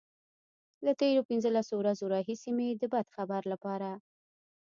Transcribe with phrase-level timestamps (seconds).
[0.85, 3.89] له تېرو پنځلسو ورځو راهيسې مې د بد خبر لپاره.